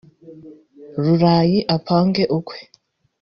[1.03, 2.57] Rurayi apange ukwe